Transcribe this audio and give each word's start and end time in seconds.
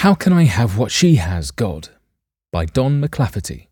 How 0.00 0.14
Can 0.14 0.32
I 0.32 0.44
Have 0.44 0.78
What 0.78 0.90
She 0.90 1.16
Has, 1.16 1.50
God? 1.50 1.90
by 2.50 2.64
Don 2.64 3.02
MacLafferty. 3.02 3.66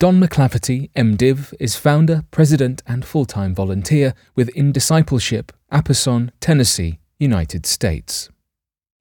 Don 0.00 0.18
MacLafferty, 0.18 0.90
MDiv, 0.96 1.52
is 1.60 1.76
founder, 1.76 2.24
president, 2.30 2.82
and 2.86 3.04
full 3.04 3.26
time 3.26 3.54
volunteer 3.54 4.14
with 4.34 4.48
In 4.56 4.72
Discipleship, 4.72 5.52
Apison, 5.70 6.30
Tennessee, 6.40 6.98
United 7.18 7.66
States. 7.66 8.30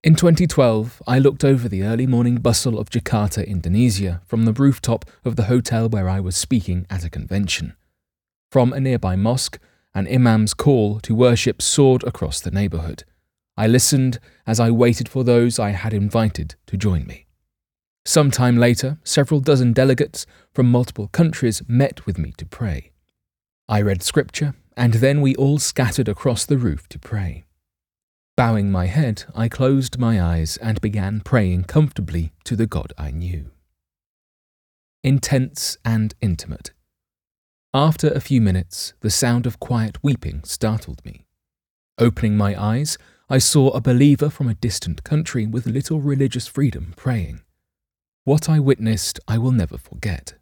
In 0.04 0.16
2012, 0.16 1.02
I 1.08 1.18
looked 1.18 1.46
over 1.46 1.70
the 1.70 1.84
early 1.84 2.08
morning 2.08 2.36
bustle 2.36 2.78
of 2.78 2.90
Jakarta, 2.90 3.48
Indonesia, 3.48 4.20
from 4.26 4.44
the 4.44 4.52
rooftop 4.52 5.06
of 5.24 5.38
the 5.38 5.44
hotel 5.44 5.88
where 5.88 6.10
I 6.10 6.20
was 6.20 6.36
speaking 6.36 6.86
at 6.90 7.06
a 7.06 7.10
convention. 7.10 7.74
From 8.52 8.74
a 8.74 8.82
nearby 8.82 9.16
mosque, 9.16 9.60
an 9.96 10.08
imam's 10.08 10.54
call 10.54 11.00
to 11.04 11.16
worship 11.16 11.62
soared 11.62 12.04
across 12.04 12.42
the 12.42 12.52
neighborhood. 12.52 13.06
I 13.56 13.68
listened 13.68 14.20
as 14.48 14.60
I 14.60 14.72
waited 14.72 15.08
for 15.08 15.24
those 15.24 15.60
I 15.60 15.72
had 15.72 15.94
invited 15.94 16.56
to 16.68 16.78
join 16.78 17.06
me. 17.06 17.28
Some 18.06 18.32
time 18.32 18.58
later, 18.58 18.98
several 19.04 19.40
dozen 19.40 19.74
delegates 19.74 20.26
from 20.54 20.70
multiple 20.70 21.08
countries 21.08 21.62
met 21.68 22.06
with 22.06 22.18
me 22.18 22.34
to 22.38 22.46
pray. 22.46 22.92
I 23.70 23.82
read 23.82 24.04
scripture, 24.04 24.56
and 24.76 24.96
then 24.96 25.22
we 25.22 25.36
all 25.36 25.60
scattered 25.60 26.10
across 26.10 26.46
the 26.46 26.58
roof 26.58 26.90
to 26.90 27.00
pray. 27.00 27.46
Bowing 28.36 28.72
my 28.72 28.88
head, 28.88 29.26
I 29.36 29.48
closed 29.48 30.00
my 30.00 30.22
eyes 30.22 30.58
and 30.58 30.82
began 30.82 31.22
praying 31.22 31.66
comfortably 31.66 32.34
to 32.46 32.56
the 32.56 32.66
God 32.66 32.92
I 32.98 33.12
knew. 33.12 33.52
Intense 35.04 35.78
and 35.86 36.16
intimate. 36.20 36.72
After 37.74 38.10
a 38.10 38.20
few 38.20 38.42
minutes, 38.42 38.94
the 39.02 39.10
sound 39.10 39.46
of 39.46 39.60
quiet 39.60 40.04
weeping 40.04 40.44
startled 40.44 41.04
me. 41.06 41.26
Opening 42.00 42.36
my 42.36 42.60
eyes, 42.60 42.98
I 43.30 43.38
saw 43.38 43.70
a 43.70 43.82
believer 43.82 44.30
from 44.30 44.50
a 44.50 44.56
distant 44.56 45.04
country 45.04 45.48
with 45.48 45.66
little 45.66 46.02
religious 46.02 46.48
freedom 46.48 46.94
praying. 46.98 47.42
What 48.26 48.50
I 48.50 48.60
witnessed 48.60 49.20
I 49.28 49.38
will 49.38 49.52
never 49.52 49.78
forget. 49.78 50.34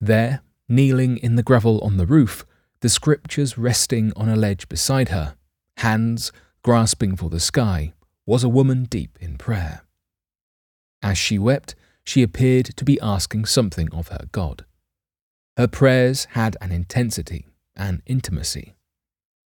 There, 0.00 0.42
kneeling 0.68 1.18
in 1.18 1.36
the 1.36 1.42
gravel 1.42 1.80
on 1.80 1.96
the 1.96 2.06
roof, 2.06 2.46
the 2.80 2.88
scriptures 2.88 3.58
resting 3.58 4.12
on 4.16 4.28
a 4.28 4.36
ledge 4.36 4.68
beside 4.68 5.08
her, 5.08 5.34
hands 5.78 6.32
grasping 6.62 7.16
for 7.16 7.30
the 7.30 7.40
sky, 7.40 7.92
was 8.26 8.44
a 8.44 8.48
woman 8.48 8.84
deep 8.84 9.18
in 9.20 9.36
prayer. 9.36 9.82
As 11.02 11.18
she 11.18 11.38
wept, 11.38 11.74
she 12.04 12.22
appeared 12.22 12.66
to 12.76 12.84
be 12.84 13.00
asking 13.00 13.46
something 13.46 13.92
of 13.92 14.08
her 14.08 14.26
God. 14.32 14.64
Her 15.56 15.68
prayers 15.68 16.26
had 16.30 16.56
an 16.60 16.72
intensity, 16.72 17.46
an 17.76 18.02
intimacy. 18.06 18.74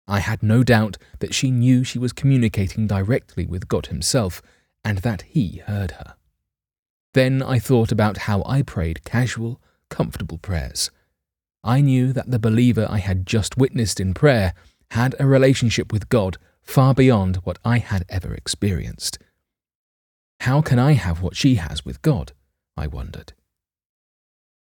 I 0.09 0.21
had 0.21 0.43
no 0.43 0.65
doubt 0.65 0.97
that 1.21 1.35
she 1.35 1.51
knew 1.51 1.85
she 1.85 1.99
was 1.99 2.13
communicating 2.13 2.87
directly 2.87 3.47
with 3.47 3.69
God 3.69 3.87
Himself 3.87 4.41
and 4.83 4.99
that 4.99 5.23
He 5.23 5.59
heard 5.67 5.93
her. 5.93 6.15
Then 7.15 7.43
I 7.43 7.59
thought 7.59 7.93
about 7.93 8.19
how 8.19 8.43
I 8.45 8.63
prayed 8.63 9.05
casual, 9.05 9.61
comfortable 9.91 10.39
prayers. 10.39 10.91
I 11.63 11.83
knew 11.83 12.13
that 12.15 12.31
the 12.31 12.39
believer 12.39 12.87
I 12.89 12.99
had 12.99 13.27
just 13.27 13.59
witnessed 13.59 14.01
in 14.01 14.15
prayer 14.15 14.55
had 14.93 15.15
a 15.19 15.27
relationship 15.27 15.93
with 15.93 16.09
God 16.09 16.39
far 16.63 16.95
beyond 16.95 17.37
what 17.45 17.59
I 17.65 17.79
had 17.79 18.05
ever 18.09 18.33
experienced. 18.33 19.19
How 20.41 20.63
can 20.63 20.79
I 20.79 20.93
have 20.93 21.21
what 21.21 21.37
she 21.37 21.57
has 21.57 21.85
with 21.85 22.01
God? 22.01 22.33
I 22.77 22.87
wondered. 22.87 23.33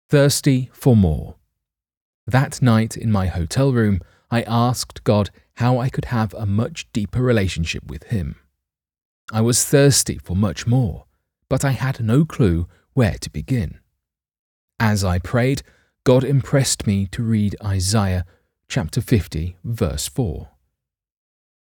Thirsty 0.09 0.69
for 0.73 0.97
more. 0.97 1.37
That 2.27 2.61
night 2.61 2.97
in 2.97 3.13
my 3.13 3.27
hotel 3.27 3.73
room, 3.73 4.01
I 4.31 4.43
asked 4.43 5.05
God 5.05 5.31
how 5.55 5.79
I 5.79 5.89
could 5.89 6.07
have 6.07 6.33
a 6.35 6.47
much 6.47 6.87
deeper 6.93 7.23
relationship 7.23 7.85
with 7.87 8.05
Him. 8.05 8.37
I 9.33 9.41
was 9.41 9.65
thirsty 9.65 10.19
for 10.19 10.35
much 10.37 10.67
more, 10.67 11.05
but 11.49 11.65
I 11.65 11.73
had 11.73 12.01
no 12.01 12.25
clue 12.25 12.67
where 12.95 13.17
to 13.21 13.31
begin. 13.31 13.79
As 14.79 15.05
I 15.05 15.19
prayed, 15.19 15.63
God 16.05 16.25
impressed 16.25 16.87
me 16.87 17.07
to 17.09 17.23
read 17.23 17.57
Isaiah 17.63 18.25
chapter 18.69 19.01
50, 19.01 19.57
verse 19.65 20.09
4. 20.09 20.49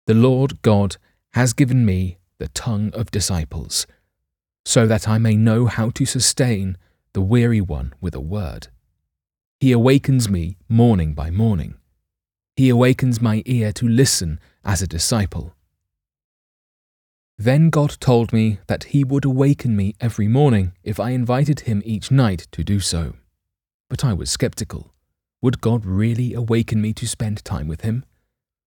The 0.06 0.14
Lord 0.14 0.62
God 0.62 0.96
has 1.34 1.52
given 1.52 1.84
me 1.84 2.18
the 2.38 2.48
tongue 2.48 2.90
of 2.94 3.10
disciples, 3.10 3.86
so 4.64 4.86
that 4.86 5.08
I 5.08 5.18
may 5.18 5.36
know 5.36 5.66
how 5.66 5.90
to 5.90 6.06
sustain 6.06 6.78
the 7.12 7.20
weary 7.20 7.60
one 7.60 7.92
with 8.00 8.14
a 8.14 8.20
word. 8.20 8.68
He 9.60 9.72
awakens 9.72 10.28
me 10.28 10.56
morning 10.68 11.14
by 11.14 11.30
morning. 11.30 11.74
He 12.56 12.68
awakens 12.68 13.20
my 13.20 13.42
ear 13.46 13.72
to 13.72 13.88
listen 13.88 14.38
as 14.64 14.82
a 14.82 14.86
disciple. 14.86 15.54
Then 17.38 17.70
God 17.70 17.96
told 17.98 18.32
me 18.32 18.58
that 18.66 18.84
He 18.84 19.04
would 19.04 19.24
awaken 19.24 19.74
me 19.74 19.94
every 20.00 20.28
morning 20.28 20.72
if 20.84 21.00
I 21.00 21.10
invited 21.10 21.60
Him 21.60 21.82
each 21.84 22.10
night 22.10 22.46
to 22.52 22.62
do 22.62 22.78
so. 22.78 23.14
But 23.88 24.04
I 24.04 24.12
was 24.12 24.30
skeptical. 24.30 24.92
Would 25.40 25.60
God 25.60 25.84
really 25.84 26.34
awaken 26.34 26.80
me 26.80 26.92
to 26.94 27.08
spend 27.08 27.44
time 27.44 27.68
with 27.68 27.80
Him? 27.80 28.04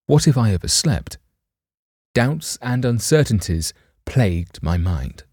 What 0.08 0.28
if 0.28 0.38
I 0.38 0.54
overslept? 0.54 1.18
Doubts 2.14 2.58
and 2.62 2.84
uncertainties 2.84 3.74
plagued 4.06 4.62
my 4.62 4.78
mind. 4.78 5.24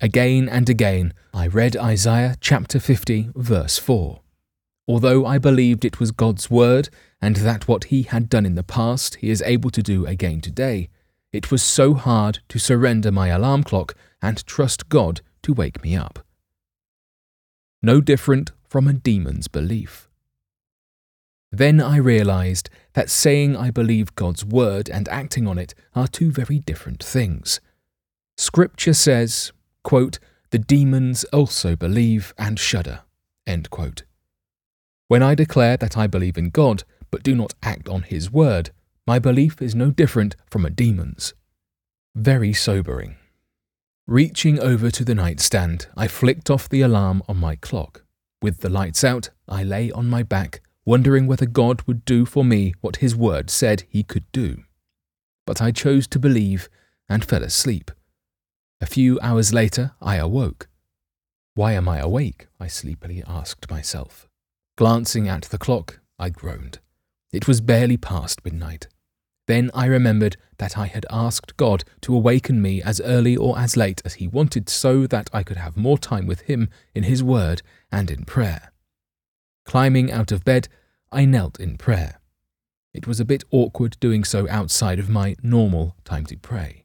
Again 0.00 0.48
and 0.48 0.68
again, 0.68 1.14
I 1.32 1.46
read 1.46 1.76
Isaiah 1.76 2.36
chapter 2.40 2.80
50, 2.80 3.30
verse 3.36 3.78
4. 3.78 4.20
Although 4.88 5.24
I 5.24 5.38
believed 5.38 5.84
it 5.84 6.00
was 6.00 6.10
God's 6.10 6.50
word 6.50 6.88
and 7.22 7.36
that 7.36 7.68
what 7.68 7.84
he 7.84 8.02
had 8.02 8.28
done 8.28 8.44
in 8.44 8.56
the 8.56 8.64
past 8.64 9.14
he 9.14 9.30
is 9.30 9.40
able 9.46 9.70
to 9.70 9.82
do 9.82 10.04
again 10.04 10.40
today, 10.40 10.90
it 11.32 11.52
was 11.52 11.62
so 11.62 11.94
hard 11.94 12.40
to 12.48 12.58
surrender 12.58 13.12
my 13.12 13.28
alarm 13.28 13.62
clock 13.62 13.94
and 14.20 14.44
trust 14.44 14.88
God 14.88 15.20
to 15.42 15.54
wake 15.54 15.82
me 15.82 15.96
up. 15.96 16.18
No 17.80 18.00
different 18.00 18.50
from 18.68 18.88
a 18.88 18.92
demon's 18.92 19.48
belief. 19.48 20.08
Then 21.50 21.80
I 21.80 21.96
realized 21.96 22.70
that 22.94 23.10
saying 23.10 23.56
I 23.56 23.70
believe 23.70 24.16
God's 24.16 24.44
word 24.44 24.88
and 24.90 25.08
acting 25.08 25.46
on 25.46 25.58
it 25.58 25.74
are 25.94 26.08
two 26.08 26.32
very 26.32 26.58
different 26.58 27.02
things. 27.02 27.60
Scripture 28.36 28.94
says, 28.94 29.52
quote, 29.84 30.18
the 30.50 30.58
demons 30.58 31.24
also 31.24 31.76
believe 31.76 32.34
and 32.36 32.58
shudder. 32.58 33.00
End 33.46 33.70
quote. 33.70 34.02
When 35.08 35.22
I 35.22 35.34
declare 35.34 35.76
that 35.76 35.96
I 35.96 36.06
believe 36.06 36.38
in 36.38 36.50
God, 36.50 36.84
but 37.12 37.22
do 37.22 37.36
not 37.36 37.54
act 37.62 37.88
on 37.88 38.02
His 38.02 38.32
word, 38.32 38.70
my 39.06 39.20
belief 39.20 39.62
is 39.62 39.76
no 39.76 39.92
different 39.92 40.34
from 40.50 40.66
a 40.66 40.70
demon's. 40.70 41.34
Very 42.16 42.52
sobering. 42.52 43.16
Reaching 44.08 44.58
over 44.58 44.90
to 44.90 45.04
the 45.04 45.14
nightstand, 45.14 45.86
I 45.96 46.08
flicked 46.08 46.50
off 46.50 46.68
the 46.68 46.80
alarm 46.80 47.22
on 47.28 47.36
my 47.36 47.54
clock. 47.54 48.04
With 48.40 48.60
the 48.60 48.68
lights 48.68 49.04
out, 49.04 49.30
I 49.46 49.62
lay 49.62 49.92
on 49.92 50.10
my 50.10 50.24
back, 50.24 50.62
wondering 50.84 51.28
whether 51.28 51.46
God 51.46 51.82
would 51.86 52.04
do 52.04 52.26
for 52.26 52.44
me 52.44 52.74
what 52.80 52.96
His 52.96 53.14
word 53.14 53.50
said 53.50 53.84
He 53.88 54.02
could 54.02 54.24
do. 54.32 54.64
But 55.46 55.62
I 55.62 55.70
chose 55.70 56.08
to 56.08 56.18
believe 56.18 56.68
and 57.08 57.24
fell 57.24 57.44
asleep. 57.44 57.90
A 58.80 58.86
few 58.86 59.20
hours 59.20 59.52
later, 59.52 59.92
I 60.00 60.16
awoke. 60.16 60.68
Why 61.54 61.72
am 61.74 61.88
I 61.88 61.98
awake? 61.98 62.48
I 62.58 62.66
sleepily 62.66 63.22
asked 63.28 63.70
myself. 63.70 64.26
Glancing 64.76 65.28
at 65.28 65.42
the 65.42 65.58
clock, 65.58 66.00
I 66.18 66.30
groaned. 66.30 66.80
It 67.32 67.48
was 67.48 67.60
barely 67.60 67.96
past 67.96 68.44
midnight. 68.44 68.88
Then 69.48 69.70
I 69.74 69.86
remembered 69.86 70.36
that 70.58 70.78
I 70.78 70.86
had 70.86 71.06
asked 71.10 71.56
God 71.56 71.84
to 72.02 72.14
awaken 72.14 72.62
me 72.62 72.82
as 72.82 73.00
early 73.00 73.36
or 73.36 73.58
as 73.58 73.76
late 73.76 74.00
as 74.04 74.14
He 74.14 74.28
wanted 74.28 74.68
so 74.68 75.06
that 75.08 75.30
I 75.32 75.42
could 75.42 75.56
have 75.56 75.76
more 75.76 75.98
time 75.98 76.26
with 76.26 76.42
Him 76.42 76.68
in 76.94 77.02
His 77.04 77.22
Word 77.22 77.62
and 77.90 78.10
in 78.10 78.24
prayer. 78.24 78.72
Climbing 79.64 80.12
out 80.12 80.30
of 80.30 80.44
bed, 80.44 80.68
I 81.10 81.24
knelt 81.24 81.58
in 81.58 81.76
prayer. 81.76 82.20
It 82.94 83.06
was 83.06 83.18
a 83.18 83.24
bit 83.24 83.44
awkward 83.50 83.96
doing 84.00 84.22
so 84.22 84.48
outside 84.48 84.98
of 84.98 85.08
my 85.08 85.34
normal 85.42 85.96
time 86.04 86.26
to 86.26 86.36
pray. 86.36 86.84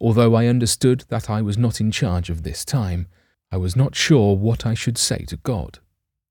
Although 0.00 0.34
I 0.34 0.46
understood 0.46 1.04
that 1.08 1.28
I 1.28 1.42
was 1.42 1.58
not 1.58 1.80
in 1.80 1.90
charge 1.90 2.30
of 2.30 2.42
this 2.42 2.64
time, 2.64 3.06
I 3.50 3.56
was 3.56 3.74
not 3.74 3.94
sure 3.94 4.36
what 4.36 4.64
I 4.64 4.74
should 4.74 4.96
say 4.96 5.24
to 5.28 5.36
God. 5.38 5.80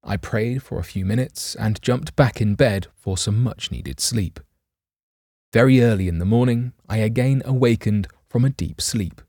I 0.03 0.17
prayed 0.17 0.63
for 0.63 0.79
a 0.79 0.83
few 0.83 1.05
minutes 1.05 1.55
and 1.55 1.81
jumped 1.81 2.15
back 2.15 2.41
in 2.41 2.55
bed 2.55 2.87
for 2.95 3.17
some 3.17 3.43
much 3.43 3.71
needed 3.71 3.99
sleep. 3.99 4.39
Very 5.51 5.81
early 5.81 6.07
in 6.07 6.19
the 6.19 6.25
morning, 6.25 6.73
I 6.87 6.97
again 6.97 7.41
awakened 7.45 8.07
from 8.27 8.45
a 8.45 8.49
deep 8.49 8.81
sleep. 8.81 9.21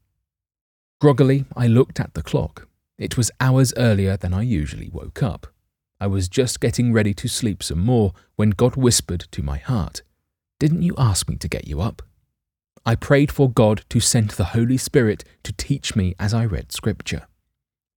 Groggily, 1.00 1.46
I 1.56 1.66
looked 1.66 1.98
at 1.98 2.14
the 2.14 2.22
clock. 2.22 2.68
It 2.98 3.16
was 3.16 3.30
hours 3.40 3.72
earlier 3.76 4.16
than 4.16 4.34
I 4.34 4.42
usually 4.42 4.90
woke 4.90 5.22
up. 5.22 5.46
I 5.98 6.06
was 6.06 6.28
just 6.28 6.60
getting 6.60 6.92
ready 6.92 7.14
to 7.14 7.28
sleep 7.28 7.62
some 7.62 7.80
more 7.80 8.12
when 8.36 8.50
God 8.50 8.76
whispered 8.76 9.26
to 9.32 9.42
my 9.42 9.58
heart, 9.58 10.02
Didn't 10.58 10.82
you 10.82 10.94
ask 10.98 11.28
me 11.28 11.36
to 11.36 11.48
get 11.48 11.66
you 11.66 11.80
up? 11.80 12.02
I 12.84 12.94
prayed 12.94 13.30
for 13.30 13.50
God 13.50 13.84
to 13.90 14.00
send 14.00 14.30
the 14.30 14.52
Holy 14.56 14.76
Spirit 14.76 15.24
to 15.42 15.52
teach 15.52 15.96
me 15.96 16.14
as 16.18 16.32
I 16.32 16.44
read 16.44 16.72
Scripture. 16.72 17.26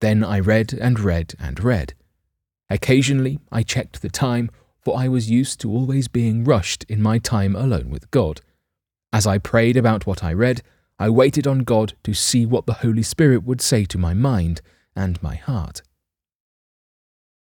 Then 0.02 0.24
I 0.24 0.40
read 0.40 0.74
and 0.74 1.00
read 1.00 1.34
and 1.40 1.62
read. 1.64 1.94
Occasionally, 2.74 3.40
I 3.52 3.62
checked 3.62 4.02
the 4.02 4.10
time, 4.10 4.50
for 4.82 4.98
I 4.98 5.08
was 5.08 5.30
used 5.30 5.62
to 5.62 5.70
always 5.70 6.08
being 6.08 6.44
rushed 6.44 6.84
in 6.90 7.04
my 7.04 7.20
time 7.20 7.56
alone 7.56 7.92
with 7.92 8.10
God. 8.10 8.42
As 9.14 9.28
I 9.28 9.38
prayed 9.38 9.78
about 9.78 10.08
what 10.08 10.24
I 10.24 10.34
read, 10.34 10.64
I 10.98 11.12
waited 11.12 11.46
on 11.46 11.60
God 11.60 11.94
to 12.04 12.16
see 12.16 12.48
what 12.48 12.66
the 12.66 12.80
Holy 12.82 13.04
Spirit 13.04 13.44
would 13.44 13.62
say 13.62 13.86
to 13.86 14.00
my 14.00 14.16
mind 14.16 14.62
and 14.96 15.22
my 15.22 15.36
heart. 15.36 15.84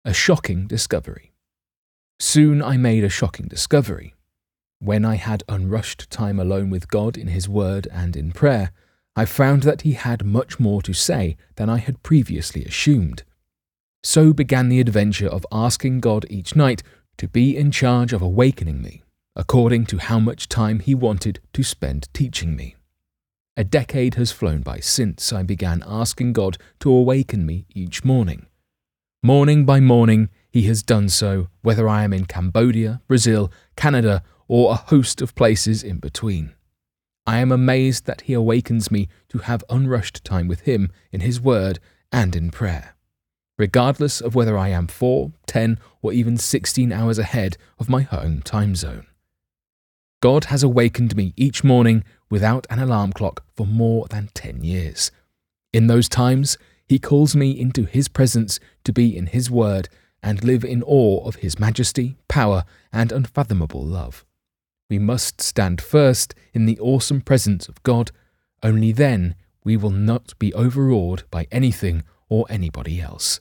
A 0.04 0.12
shocking 0.12 0.66
discovery. 0.66 1.32
Soon 2.20 2.62
I 2.62 2.76
made 2.76 3.02
a 3.02 3.08
shocking 3.08 3.48
discovery. 3.48 4.14
When 4.80 5.06
I 5.06 5.14
had 5.14 5.44
unrushed 5.48 6.10
time 6.10 6.38
alone 6.38 6.68
with 6.68 6.88
God 6.88 7.16
in 7.16 7.28
His 7.28 7.48
Word 7.48 7.88
and 7.90 8.18
in 8.18 8.32
prayer, 8.32 8.70
I 9.16 9.24
found 9.24 9.62
that 9.62 9.80
He 9.80 9.92
had 9.92 10.26
much 10.26 10.60
more 10.60 10.82
to 10.82 10.92
say 10.92 11.38
than 11.54 11.70
I 11.70 11.78
had 11.78 12.02
previously 12.02 12.66
assumed. 12.66 13.22
So 14.06 14.32
began 14.32 14.68
the 14.68 14.78
adventure 14.78 15.26
of 15.26 15.44
asking 15.50 15.98
God 15.98 16.26
each 16.30 16.54
night 16.54 16.84
to 17.18 17.26
be 17.26 17.56
in 17.56 17.72
charge 17.72 18.12
of 18.12 18.22
awakening 18.22 18.80
me, 18.80 19.02
according 19.34 19.86
to 19.86 19.98
how 19.98 20.20
much 20.20 20.48
time 20.48 20.78
He 20.78 20.94
wanted 20.94 21.40
to 21.54 21.64
spend 21.64 22.08
teaching 22.14 22.54
me. 22.54 22.76
A 23.56 23.64
decade 23.64 24.14
has 24.14 24.30
flown 24.30 24.60
by 24.60 24.78
since 24.78 25.32
I 25.32 25.42
began 25.42 25.82
asking 25.84 26.34
God 26.34 26.56
to 26.80 26.92
awaken 26.92 27.44
me 27.44 27.66
each 27.74 28.04
morning. 28.04 28.46
Morning 29.24 29.66
by 29.66 29.80
morning, 29.80 30.30
He 30.52 30.62
has 30.68 30.84
done 30.84 31.08
so, 31.08 31.48
whether 31.62 31.88
I 31.88 32.04
am 32.04 32.12
in 32.12 32.26
Cambodia, 32.26 33.02
Brazil, 33.08 33.50
Canada, 33.74 34.22
or 34.46 34.70
a 34.70 34.76
host 34.76 35.20
of 35.20 35.34
places 35.34 35.82
in 35.82 35.98
between. 35.98 36.54
I 37.26 37.38
am 37.38 37.50
amazed 37.50 38.06
that 38.06 38.20
He 38.20 38.34
awakens 38.34 38.88
me 38.88 39.08
to 39.30 39.38
have 39.38 39.64
unrushed 39.68 40.24
time 40.24 40.46
with 40.46 40.60
Him 40.60 40.92
in 41.10 41.22
His 41.22 41.40
Word 41.40 41.80
and 42.12 42.36
in 42.36 42.52
prayer, 42.52 42.95
regardless 43.58 44.20
of 44.20 44.34
whether 44.34 44.56
I 44.56 44.68
am 44.68 44.86
four, 44.86 45.32
ten, 45.46 45.78
or 46.02 46.12
even 46.12 46.36
sixteen 46.36 46.92
hours 46.92 47.18
ahead 47.18 47.56
of 47.78 47.88
my 47.88 48.02
home 48.02 48.42
time 48.42 48.74
zone. 48.74 49.06
God 50.20 50.46
has 50.46 50.62
awakened 50.62 51.16
me 51.16 51.32
each 51.36 51.62
morning 51.62 52.04
without 52.30 52.66
an 52.70 52.78
alarm 52.78 53.12
clock 53.12 53.44
for 53.54 53.66
more 53.66 54.06
than 54.08 54.30
ten 54.34 54.64
years. 54.64 55.10
In 55.72 55.86
those 55.86 56.08
times, 56.08 56.58
he 56.88 56.98
calls 56.98 57.34
me 57.34 57.50
into 57.58 57.84
His 57.84 58.08
presence 58.08 58.60
to 58.84 58.92
be 58.92 59.16
in 59.16 59.26
His 59.26 59.50
Word 59.50 59.88
and 60.22 60.42
live 60.44 60.64
in 60.64 60.82
awe 60.82 61.24
of 61.26 61.36
His 61.36 61.58
majesty, 61.58 62.16
power, 62.28 62.64
and 62.92 63.12
unfathomable 63.12 63.84
love. 63.84 64.24
We 64.88 64.98
must 64.98 65.40
stand 65.40 65.80
first 65.80 66.34
in 66.52 66.66
the 66.66 66.78
awesome 66.78 67.20
presence 67.20 67.68
of 67.68 67.82
God. 67.82 68.12
Only 68.62 68.92
then 68.92 69.34
we 69.64 69.76
will 69.76 69.90
not 69.90 70.38
be 70.38 70.54
overawed 70.54 71.24
by 71.30 71.48
anything 71.50 72.04
or 72.28 72.46
anybody 72.48 73.00
else. 73.00 73.40